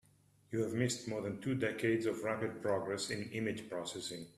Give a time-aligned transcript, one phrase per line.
[0.51, 4.25] You have missed more than two decades of rapid progress in image processing.